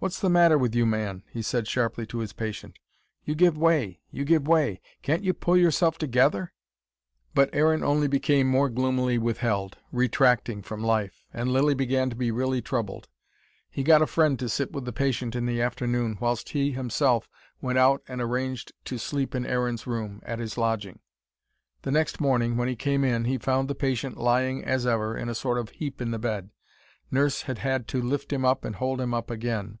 "What's 0.00 0.20
the 0.20 0.28
matter 0.28 0.58
with 0.58 0.74
you, 0.74 0.84
man!" 0.84 1.22
he 1.32 1.40
said 1.40 1.66
sharply 1.66 2.04
to 2.08 2.18
his 2.18 2.34
patient. 2.34 2.74
"You 3.24 3.34
give 3.34 3.56
way! 3.56 4.00
You 4.10 4.26
give 4.26 4.46
way! 4.46 4.82
Can't 5.00 5.22
you 5.24 5.32
pull 5.32 5.56
yourself 5.56 5.96
together?" 5.96 6.52
But 7.34 7.48
Aaron 7.54 7.82
only 7.82 8.06
became 8.06 8.46
more 8.46 8.68
gloomily 8.68 9.16
withheld, 9.16 9.78
retracting 9.90 10.60
from 10.60 10.82
life. 10.84 11.24
And 11.32 11.50
Lilly 11.54 11.72
began 11.72 12.10
to 12.10 12.16
be 12.16 12.30
really 12.30 12.60
troubled. 12.60 13.08
He 13.70 13.82
got 13.82 14.02
a 14.02 14.06
friend 14.06 14.38
to 14.40 14.48
sit 14.50 14.72
with 14.72 14.84
the 14.84 14.92
patient 14.92 15.34
in 15.34 15.46
the 15.46 15.62
afternoon, 15.62 16.18
whilst 16.20 16.50
he 16.50 16.72
himself 16.72 17.30
went 17.62 17.78
out 17.78 18.02
and 18.06 18.20
arranged 18.20 18.72
to 18.84 18.98
sleep 18.98 19.34
in 19.34 19.46
Aaron's 19.46 19.86
room, 19.86 20.20
at 20.26 20.38
his 20.38 20.58
lodging. 20.58 20.98
The 21.80 21.90
next 21.90 22.20
morning, 22.20 22.58
when 22.58 22.68
he 22.68 22.76
came 22.76 23.04
in, 23.04 23.24
he 23.24 23.38
found 23.38 23.68
the 23.68 23.74
patient 23.74 24.18
lying 24.18 24.62
as 24.66 24.86
ever, 24.86 25.16
in 25.16 25.30
a 25.30 25.34
sort 25.34 25.56
of 25.56 25.70
heap 25.70 26.02
in 26.02 26.10
the 26.10 26.18
bed. 26.18 26.50
Nurse 27.10 27.40
had 27.42 27.56
had 27.60 27.88
to 27.88 28.02
lift 28.02 28.34
him 28.34 28.44
up 28.44 28.66
and 28.66 28.76
hold 28.76 29.00
him 29.00 29.14
up 29.14 29.30
again. 29.30 29.70